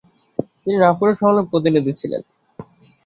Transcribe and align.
তিনি 0.61 0.77
নাগপুর 0.79 1.09
সম্মেলনে 1.19 1.49
প্রতিনিধি 1.51 1.91
ছিলেন। 1.99 2.21